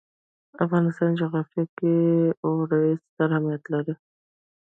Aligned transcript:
د 0.51 0.53
افغانستان 0.65 1.09
جغرافیه 1.21 1.65
کې 1.77 1.93
اوړي 2.45 2.87
ستر 3.05 3.29
اهمیت 3.31 3.63
لري. 3.73 3.93